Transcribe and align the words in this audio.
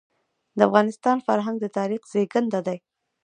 د 0.57 0.59
افغانستان 0.69 1.17
فرهنګ 1.27 1.55
د 1.61 1.65
تاریخ 1.77 2.01
زېږنده 2.11 2.59
دی. 2.67 2.77